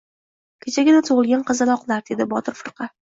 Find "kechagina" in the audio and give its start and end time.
0.63-1.01